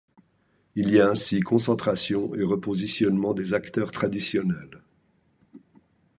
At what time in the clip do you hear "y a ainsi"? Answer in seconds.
0.89-1.41